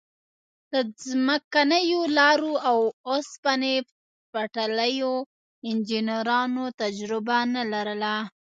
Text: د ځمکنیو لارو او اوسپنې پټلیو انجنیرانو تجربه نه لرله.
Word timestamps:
د 0.71 0.73
ځمکنیو 1.07 2.01
لارو 2.17 2.53
او 2.69 2.79
اوسپنې 3.09 3.75
پټلیو 4.31 5.13
انجنیرانو 5.69 6.63
تجربه 6.81 7.37
نه 7.55 7.63
لرله. 7.73 8.15